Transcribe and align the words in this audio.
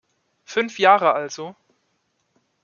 Fünf 0.45 0.79
Jahre 0.79 1.13
also? 1.13 1.55